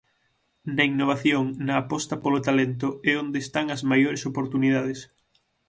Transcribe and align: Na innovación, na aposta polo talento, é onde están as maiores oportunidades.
Na 0.75 0.83
innovación, 0.91 1.43
na 1.65 1.75
aposta 1.81 2.15
polo 2.23 2.43
talento, 2.47 2.87
é 3.11 3.13
onde 3.23 3.39
están 3.45 3.65
as 3.75 3.81
maiores 3.91 4.21
oportunidades. 4.31 4.99